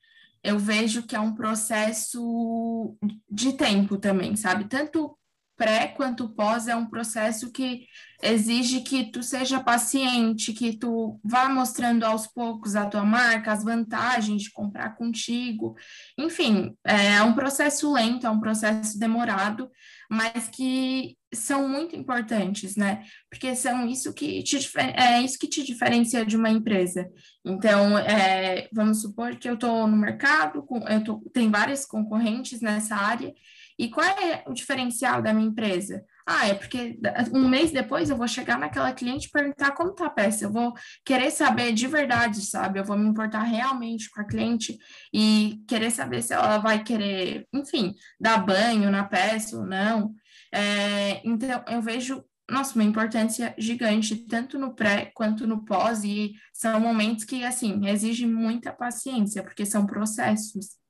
[0.43, 2.97] Eu vejo que é um processo
[3.31, 4.65] de tempo também, sabe?
[4.65, 5.17] Tanto
[5.61, 7.87] pré quanto pós é um processo que
[8.23, 13.63] exige que tu seja paciente, que tu vá mostrando aos poucos a tua marca, as
[13.63, 15.77] vantagens de comprar contigo.
[16.17, 19.71] Enfim, é um processo lento, é um processo demorado,
[20.11, 23.05] mas que são muito importantes, né?
[23.29, 24.59] Porque são isso que te,
[24.97, 27.09] é isso que te diferencia de uma empresa.
[27.45, 32.97] Então, é, vamos supor que eu estou no mercado, eu tô, tem várias concorrentes nessa
[32.97, 33.33] área,
[33.81, 36.05] e qual é o diferencial da minha empresa?
[36.27, 36.99] Ah, é porque
[37.33, 40.45] um mês depois eu vou chegar naquela cliente e perguntar como tá a peça.
[40.45, 42.79] Eu vou querer saber de verdade, sabe?
[42.79, 44.77] Eu vou me importar realmente com a cliente
[45.15, 50.15] e querer saber se ela vai querer, enfim, dar banho na peça ou não.
[50.53, 56.33] É, então, eu vejo, nossa, uma importância gigante, tanto no pré quanto no pós, e
[56.53, 60.81] são momentos que, assim, exigem muita paciência, porque são processos.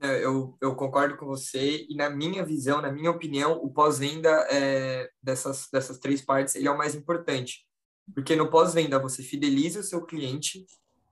[0.00, 4.28] É, eu, eu concordo com você e na minha visão, na minha opinião, o pós-venda
[4.50, 7.64] é, dessas, dessas três partes ele é o mais importante.
[8.12, 10.66] Porque no pós-venda você fideliza o seu cliente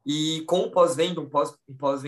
[0.04, 2.02] e com o pós-venda, um pós-venda um pós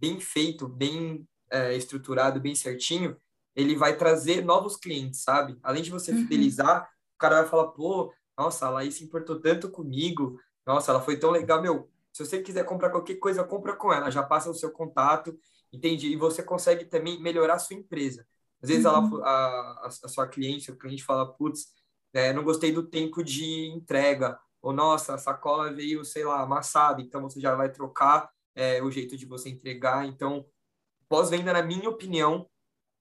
[0.00, 3.18] bem feito, bem é, estruturado, bem certinho,
[3.54, 5.58] ele vai trazer novos clientes, sabe?
[5.62, 6.18] Além de você uhum.
[6.18, 11.00] fidelizar, o cara vai falar, pô, nossa, a Laís se importou tanto comigo, nossa, ela
[11.00, 14.50] foi tão legal, meu, se você quiser comprar qualquer coisa, compra com ela, já passa
[14.50, 15.36] o seu contato
[15.74, 16.06] Entende?
[16.06, 18.24] E você consegue também melhorar a sua empresa.
[18.62, 19.18] Às vezes uhum.
[19.18, 21.66] ela, a, a, sua cliente, o cliente fala, putz,
[22.12, 27.02] é, não gostei do tempo de entrega, ou nossa, a sacola veio, sei lá, amassada,
[27.02, 30.06] então você já vai trocar é, o jeito de você entregar.
[30.06, 30.46] Então,
[31.08, 32.48] pós-venda, na minha opinião,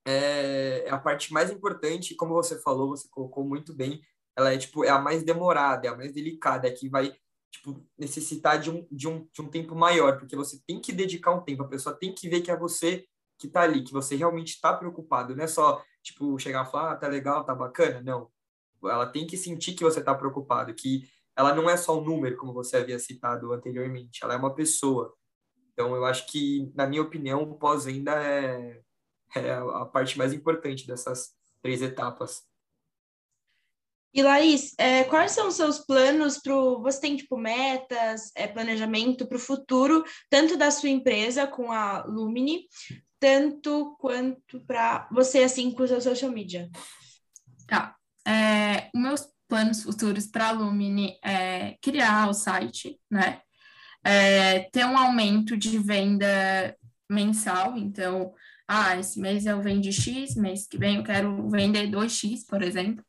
[0.05, 4.01] é, é, a parte mais importante, como você falou, você colocou muito bem,
[4.35, 7.15] ela é tipo é a mais demorada, é a mais delicada, é que vai
[7.51, 11.31] tipo, necessitar de um, de, um, de um tempo maior, porque você tem que dedicar
[11.31, 13.05] um tempo, a pessoa tem que ver que é você
[13.37, 16.93] que tá ali, que você realmente está preocupado, não é só, tipo, chegar e falar,
[16.93, 18.29] ah, tá legal, tá bacana, não.
[18.83, 21.03] Ela tem que sentir que você está preocupado, que
[21.35, 25.13] ela não é só um número, como você havia citado anteriormente, ela é uma pessoa.
[25.73, 28.81] Então, eu acho que, na minha opinião, o pós-venda é,
[29.39, 32.41] é a parte mais importante dessas três etapas.
[34.13, 39.25] E Laís, é, quais são os seus planos para Você tem, tipo, metas, é, planejamento
[39.25, 42.67] para o futuro, tanto da sua empresa com a Lumini,
[43.19, 46.69] tanto quanto para você, assim, com o seu social media?
[47.67, 47.95] Tá.
[48.27, 53.41] É, meus planos futuros para a Lumini é criar o site, né?
[54.03, 56.77] É, ter um aumento de venda
[57.09, 58.33] mensal, então,
[58.67, 63.03] ah, esse mês eu vendi X, mês que vem eu quero vender 2X, por exemplo.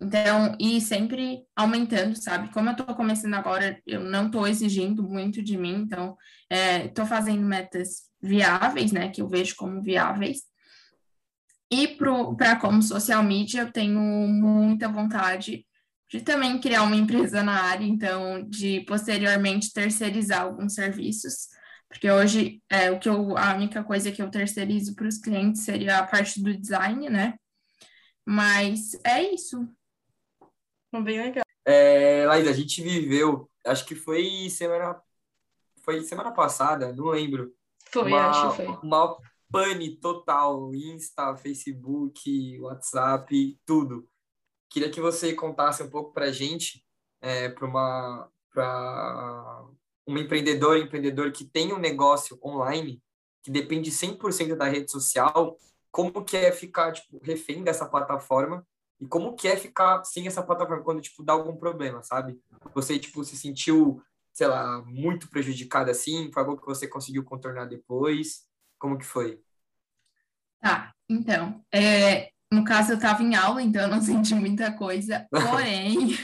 [0.00, 2.52] Então, e sempre aumentando, sabe?
[2.52, 6.16] Como eu estou começando agora, eu não estou exigindo muito de mim, então
[6.50, 9.08] estou é, fazendo metas viáveis, né?
[9.08, 10.42] Que eu vejo como viáveis.
[11.70, 11.96] E
[12.36, 15.66] para como social media, eu tenho muita vontade
[16.08, 21.48] de também criar uma empresa na área, então, de posteriormente terceirizar alguns serviços,
[21.88, 25.62] porque hoje é o que eu, a única coisa que eu terceirizo para os clientes
[25.62, 27.38] seria a parte do design, né?
[28.24, 29.68] Mas é isso.
[30.92, 31.44] Bem legal.
[31.64, 35.00] É, Laís, a gente viveu, acho que foi semana,
[35.84, 37.52] foi semana passada, não lembro.
[37.90, 38.66] Foi, uma, acho que foi.
[38.82, 39.16] Uma
[39.50, 44.08] pane total, Insta, Facebook, WhatsApp, tudo.
[44.70, 46.84] Queria que você contasse um pouco para a gente,
[47.20, 49.66] é, para uma, pra
[50.06, 53.02] uma empreendedora, empreendedor que tem um negócio online,
[53.42, 55.58] que depende 100% da rede social,
[55.90, 58.66] como que é ficar tipo, refém dessa plataforma
[59.00, 62.38] e como que é ficar sem essa plataforma quando, tipo, dá algum problema, sabe?
[62.74, 66.30] Você, tipo, se sentiu, sei lá, muito prejudicado assim?
[66.32, 68.46] Foi algo que você conseguiu contornar depois?
[68.78, 69.40] Como que foi?
[70.60, 75.26] Tá, então, é, no caso eu estava em aula, então eu não senti muita coisa,
[75.30, 76.16] porém,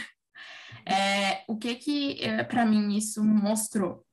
[0.86, 4.04] é, o que que é, para mim isso mostrou?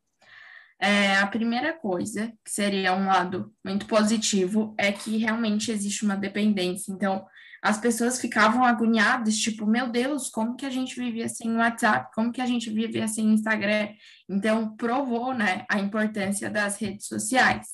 [0.81, 6.15] É, a primeira coisa, que seria um lado muito positivo, é que realmente existe uma
[6.15, 6.91] dependência.
[6.91, 7.25] Então,
[7.61, 12.09] as pessoas ficavam agoniadas, tipo, meu Deus, como que a gente vivia sem WhatsApp?
[12.15, 13.89] Como que a gente vivia sem Instagram?
[14.29, 17.67] Então, provou, né, a importância das redes sociais.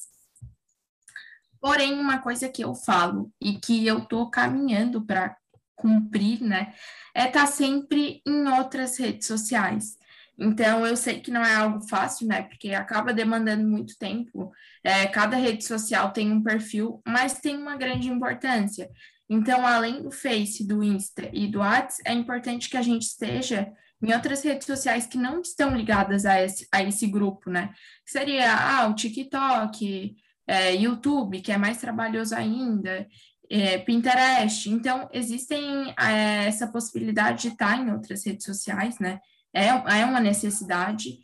[1.61, 5.35] Porém, uma coisa que eu falo e que eu tô caminhando para
[5.75, 6.73] cumprir, né,
[7.13, 9.97] é estar tá sempre em outras redes sociais.
[10.37, 12.43] Então, eu sei que não é algo fácil, né?
[12.43, 14.51] Porque acaba demandando muito tempo.
[14.83, 18.89] É, cada rede social tem um perfil, mas tem uma grande importância.
[19.29, 23.71] Então, além do Face, do Insta e do WhatsApp, é importante que a gente esteja
[24.01, 27.73] em outras redes sociais que não estão ligadas a esse, a esse grupo, né?
[28.05, 30.15] Seria ah, o TikTok,
[30.47, 33.07] é, YouTube, que é mais trabalhoso ainda,
[33.49, 34.69] é, Pinterest.
[34.69, 39.19] Então, existem é, essa possibilidade de estar em outras redes sociais, né?
[39.53, 41.19] É, é uma necessidade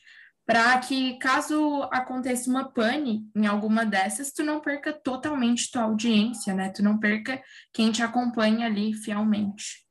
[0.46, 6.54] para que, caso aconteça uma pane em alguma dessas, tu não perca totalmente tua audiência,
[6.54, 6.70] né?
[6.70, 7.42] Tu não perca
[7.74, 9.86] quem te acompanha ali fielmente.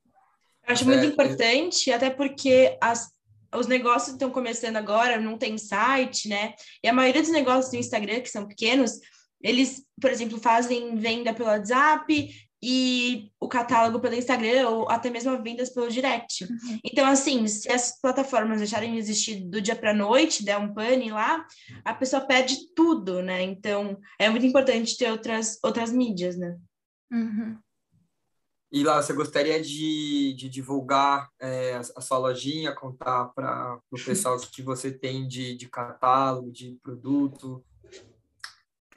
[0.66, 3.10] Eu acho muito é, importante, até porque as,
[3.54, 6.54] os negócios estão começando agora, não tem site, né?
[6.82, 8.92] E a maioria dos negócios do Instagram, que são pequenos,
[9.40, 12.30] eles, por exemplo, fazem venda pelo WhatsApp
[12.62, 16.44] e o catálogo pelo Instagram ou até mesmo vendas pelo direct.
[16.44, 16.78] Uhum.
[16.84, 21.10] Então, assim, se as plataformas deixarem de existir do dia para noite, der um pane
[21.10, 21.46] lá,
[21.84, 23.42] a pessoa perde tudo, né?
[23.42, 26.56] Então, é muito importante ter outras, outras mídias, né?
[27.10, 27.58] Uhum.
[28.72, 34.36] E lá, você gostaria de, de divulgar é, a, sua lojinha, contar para o pessoal
[34.36, 37.64] o que você tem de, de catálogo, de produto?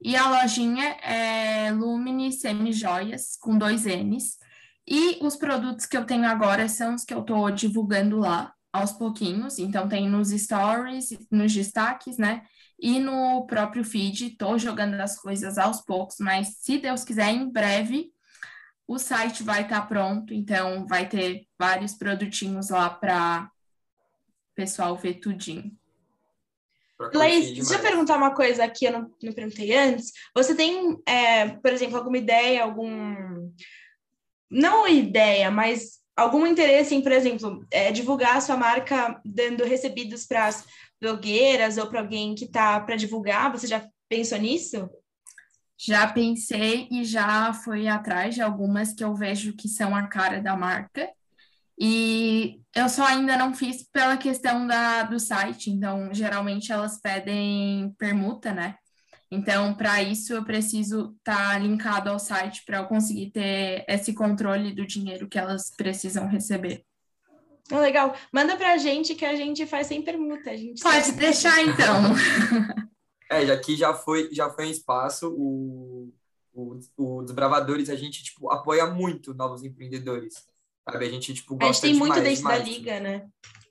[0.00, 4.36] e a lojinha é Lumine Semijoias, com dois N's.
[4.86, 8.92] E os produtos que eu tenho agora são os que eu estou divulgando lá aos
[8.92, 9.58] pouquinhos.
[9.58, 12.42] Então, tem nos stories, nos destaques, né?
[12.78, 17.50] E no próprio feed, estou jogando as coisas aos poucos, mas se Deus quiser, em
[17.50, 18.12] breve
[18.86, 23.50] o site vai estar tá pronto, então vai ter vários produtinhos lá para
[24.54, 25.76] pessoal ver tudinho.
[27.12, 30.12] Laís, deixa eu perguntar uma coisa aqui, eu não, não perguntei antes.
[30.34, 33.52] Você tem, é, por exemplo, alguma ideia, algum
[34.50, 40.24] não ideia, mas algum interesse em, por exemplo, é, divulgar a sua marca dando recebidos
[40.24, 40.64] para as
[41.00, 43.52] blogueiras ou para alguém que está para divulgar?
[43.52, 44.88] Você já pensou nisso?
[45.78, 50.40] Já pensei e já fui atrás de algumas que eu vejo que são a cara
[50.40, 51.08] da marca.
[51.78, 57.94] E eu só ainda não fiz pela questão da, do site, então geralmente elas pedem
[57.98, 58.76] permuta, né?
[59.30, 64.14] Então, para isso, eu preciso estar tá linkado ao site para eu conseguir ter esse
[64.14, 66.84] controle do dinheiro que elas precisam receber.
[67.70, 68.14] Oh, legal.
[68.32, 70.50] Manda para a gente que a gente faz sem permuta.
[70.50, 72.14] A gente Pode deixar, então.
[73.30, 76.12] é, já que já foi, já foi em espaço, o,
[76.52, 80.44] o, o Desbravadores, a gente, tipo, apoia muito novos empreendedores.
[80.88, 81.06] Sabe?
[81.06, 83.28] A gente, tipo, gosta A gente tem demais, muito dentro da liga, né?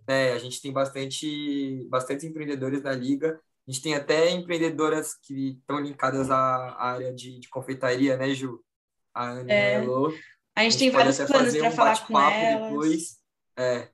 [0.08, 5.58] É, a gente tem bastante, bastante empreendedores na liga a gente tem até empreendedoras que
[5.60, 8.64] estão linkadas à área de, de confeitaria, né, Ju?
[9.12, 9.78] A Ana é.
[9.78, 10.24] a, a gente,
[10.56, 12.70] a gente tem vários planos para um falar com elas.
[12.70, 13.18] Depois,
[13.58, 13.90] é,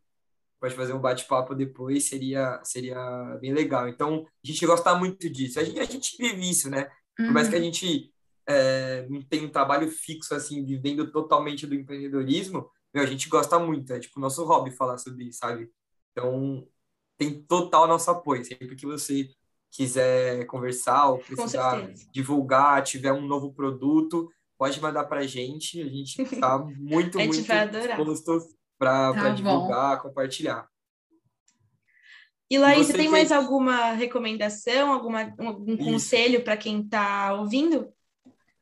[0.60, 3.88] pode fazer um bate-papo depois, seria, seria bem legal.
[3.88, 5.60] Então, a gente gosta muito disso.
[5.60, 6.90] A gente, a gente vive isso, né?
[7.16, 7.66] Por mais que a uhum.
[7.66, 8.14] gente
[8.48, 13.58] é, não tenha um trabalho fixo, assim, vivendo totalmente do empreendedorismo, meu, a gente gosta
[13.58, 13.92] muito.
[13.92, 15.70] É tipo o nosso hobby falar sobre isso, sabe?
[16.12, 16.68] Então,
[17.18, 18.46] tem total nosso apoio.
[18.46, 19.30] Sempre que você
[19.72, 25.82] quiser conversar ou precisar divulgar, tiver um novo produto, pode mandar para a gente.
[25.82, 30.68] A gente está muito, a muito disposto para tá divulgar, compartilhar.
[32.50, 33.12] E Laís, você tem fez...
[33.12, 37.94] mais alguma recomendação, alguma, algum conselho para quem está ouvindo?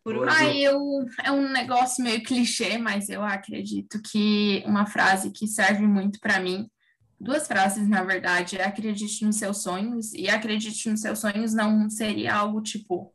[0.03, 0.77] Por ah, eu,
[1.23, 6.41] é um negócio meio clichê, mas eu acredito que uma frase que serve muito para
[6.41, 6.69] mim
[7.17, 8.59] duas frases, na verdade.
[8.61, 13.13] Acredite nos seus sonhos, e acredite nos seus sonhos não seria algo tipo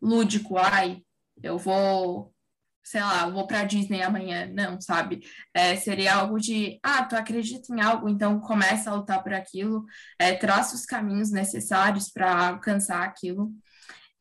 [0.00, 1.02] lúdico, ai,
[1.42, 2.32] eu vou,
[2.82, 5.20] sei lá, vou para Disney amanhã, não, sabe?
[5.54, 9.84] É, seria algo de, ah, tu acredita em algo, então começa a lutar por aquilo,
[10.18, 13.52] é, traça os caminhos necessários para alcançar aquilo.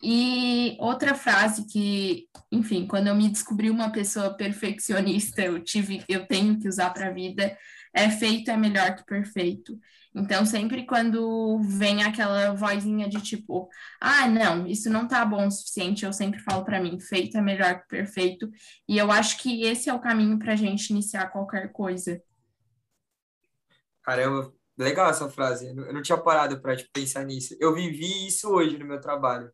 [0.01, 6.25] E outra frase que, enfim, quando eu me descobri uma pessoa perfeccionista, eu tive, eu
[6.25, 7.57] tenho que usar para a vida,
[7.93, 9.77] é feito é melhor que perfeito.
[10.13, 13.69] Então, sempre quando vem aquela vozinha de tipo,
[14.01, 17.41] ah, não, isso não tá bom o suficiente, eu sempre falo para mim, feito é
[17.41, 18.49] melhor que perfeito.
[18.87, 22.21] E eu acho que esse é o caminho para a gente iniciar qualquer coisa.
[24.03, 25.67] Caramba, legal essa frase.
[25.67, 27.55] Eu não tinha parado para tipo, pensar nisso.
[27.59, 29.51] Eu vivi isso hoje no meu trabalho.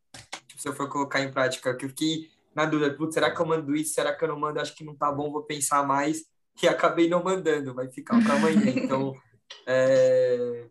[0.48, 3.46] Tipo, se eu for colocar em prática, que eu fiquei na dúvida, será que eu
[3.46, 3.94] mando isso?
[3.94, 4.62] Será que eu não mando?
[4.62, 6.24] Acho que não tá bom, vou pensar mais
[6.64, 8.62] e acabei não mandando, vai ficar para amanhã.
[8.86, 9.14] Então,
[9.66, 10.68] é...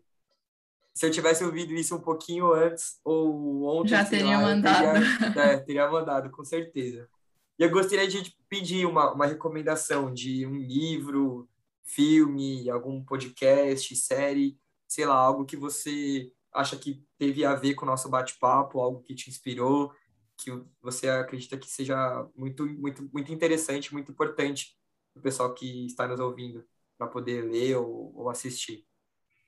[0.93, 4.99] se eu tivesse ouvido isso um pouquinho antes ou ontem, já teria lá, mandado.
[5.33, 7.09] Teria, é, teria mandado, com certeza.
[7.57, 11.47] E eu gostaria de pedir uma, uma recomendação de um livro,
[11.83, 14.57] filme, algum podcast, série.
[14.87, 19.01] sei lá, algo que você acha que teve a ver com o nosso bate-papo, algo
[19.01, 19.93] que te inspirou,
[20.37, 20.51] que
[20.81, 24.77] você acredita que seja muito, muito, muito interessante, muito importante
[25.13, 26.65] para o pessoal que está nos ouvindo,
[26.97, 28.85] para poder ler ou, ou assistir.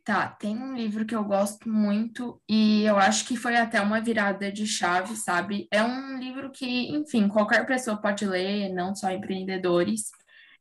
[0.03, 3.99] Tá, tem um livro que eu gosto muito e eu acho que foi até uma
[3.99, 5.67] virada de chave, sabe?
[5.69, 10.03] É um livro que, enfim, qualquer pessoa pode ler, não só empreendedores.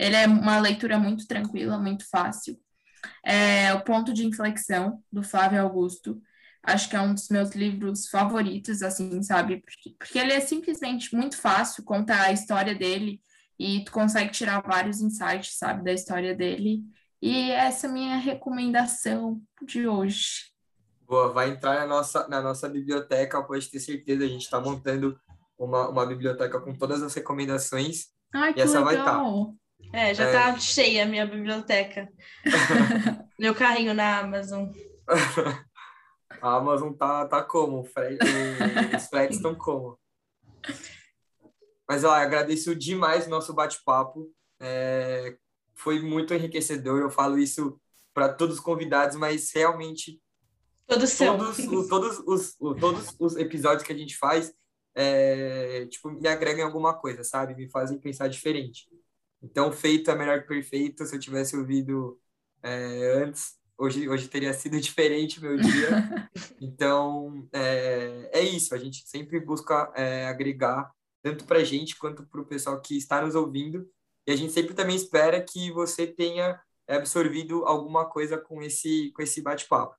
[0.00, 2.58] Ele é uma leitura muito tranquila, muito fácil.
[3.24, 6.20] É O Ponto de Inflexão, do Flávio Augusto.
[6.60, 9.62] Acho que é um dos meus livros favoritos, assim, sabe?
[9.96, 13.22] Porque, ele é simplesmente muito fácil, conta a história dele
[13.58, 16.82] e tu consegue tirar vários insights, sabe, da história dele.
[17.20, 20.52] E essa é a minha recomendação de hoje.
[21.06, 24.24] Boa, vai entrar na nossa, na nossa biblioteca, pode ter certeza.
[24.24, 25.18] A gente está montando
[25.58, 28.06] uma, uma biblioteca com todas as recomendações.
[28.34, 28.84] Ai, e essa legal.
[28.84, 29.02] vai tá.
[29.02, 29.98] estar.
[29.98, 30.32] É, já é...
[30.32, 32.08] tá cheia a minha biblioteca.
[33.38, 34.68] Meu carrinho na Amazon.
[36.42, 37.82] a Amazon tá, tá como?
[37.82, 39.98] Os fretes estão como?
[41.88, 44.30] Mas ó, agradeço demais o nosso bate-papo.
[44.60, 45.36] É,
[45.74, 47.00] foi muito enriquecedor.
[47.00, 47.80] Eu falo isso
[48.12, 50.20] para todos os convidados, mas realmente
[50.86, 51.38] todos são.
[51.38, 54.54] Todos, os, todos, os, todos os episódios que a gente faz
[54.96, 57.54] é, tipo, me agregam alguma coisa, sabe?
[57.54, 58.88] Me fazem pensar diferente.
[59.42, 61.04] Então, feito é melhor que perfeito.
[61.04, 62.18] Se eu tivesse ouvido
[62.62, 66.30] é, antes, hoje, hoje teria sido diferente meu dia.
[66.60, 68.74] Então, é, é isso.
[68.74, 70.90] A gente sempre busca é, agregar,
[71.26, 73.84] tanto para a gente quanto para o pessoal que está nos ouvindo,
[74.24, 76.56] e a gente sempre também espera que você tenha
[76.86, 79.96] absorvido alguma coisa com esse, com esse bate-papo.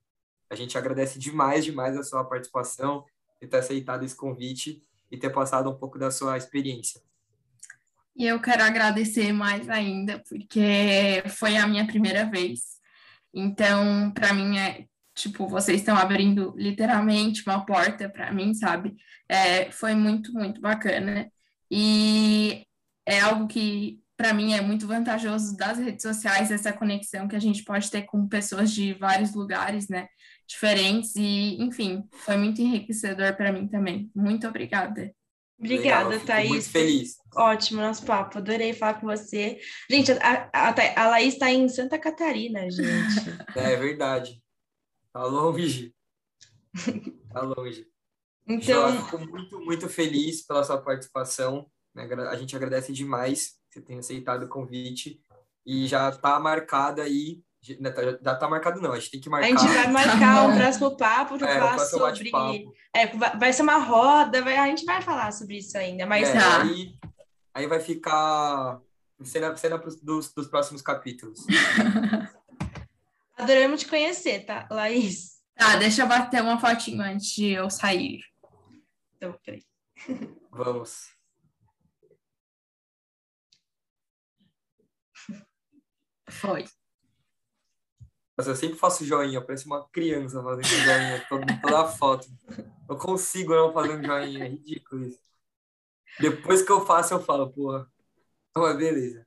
[0.50, 3.04] A gente agradece demais, demais a sua participação,
[3.42, 7.02] e ter aceitado esse convite e ter passado um pouco da sua experiência.
[8.16, 12.80] E eu quero agradecer mais ainda, porque foi a minha primeira vez.
[13.34, 14.86] Então, para mim é
[15.18, 18.96] tipo, vocês estão abrindo literalmente uma porta para mim, sabe?
[19.28, 21.30] É, foi muito, muito bacana.
[21.70, 22.64] E
[23.06, 27.40] é algo que para mim é muito vantajoso das redes sociais essa conexão que a
[27.40, 30.08] gente pode ter com pessoas de vários lugares, né,
[30.48, 34.10] diferentes e, enfim, foi muito enriquecedor para mim também.
[34.16, 35.14] Muito obrigada.
[35.60, 36.50] Obrigada, Legal, Thaís.
[36.50, 37.16] Muito feliz.
[37.36, 39.58] Ótimo nosso papo, adorei falar com você.
[39.90, 43.30] Gente, a, a, a Laís está em Santa Catarina, gente.
[43.56, 44.40] É, é verdade.
[45.18, 45.96] Tá longe.
[47.34, 47.88] Tá longe.
[48.48, 51.66] Então, eu fico muito, muito feliz pela sua participação.
[51.96, 52.08] Né?
[52.30, 55.20] A gente agradece demais você tenha aceitado o convite.
[55.66, 57.42] E já está marcado aí.
[57.80, 58.92] Né, tá, já está marcado, não.
[58.92, 59.48] A gente tem que marcar.
[59.48, 62.32] A gente vai marcar o próximo papo para é, falar sobre.
[62.94, 63.08] É,
[63.38, 64.56] vai ser uma roda, vai...
[64.56, 66.62] a gente vai falar sobre isso ainda, mas é, tá.
[66.62, 66.96] Aí,
[67.56, 68.80] aí vai ficar
[69.24, 71.44] cena, cena dos, dos próximos capítulos.
[73.38, 75.38] Adoramos te conhecer, tá, Laís?
[75.56, 78.20] Tá, deixa eu bater uma fotinho antes de eu sair.
[79.16, 79.64] Então, peraí.
[80.52, 81.16] Vamos.
[86.30, 86.66] Foi.
[88.36, 92.28] Mas eu sempre faço joinha, parece uma criança fazendo joinha toda, toda a foto.
[92.90, 95.20] Eu consigo não fazer um joinha, é ridículo isso.
[96.20, 97.88] Depois que eu faço, eu falo, porra,
[98.50, 99.26] então é beleza.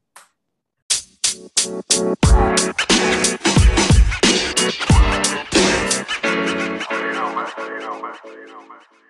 [7.56, 9.09] más, más, know, man.